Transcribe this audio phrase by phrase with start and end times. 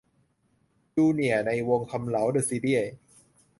[0.95, 2.93] 'จูเนียร์' ใน 'วงษ์คำเหลา เดอะซีรี่ส์'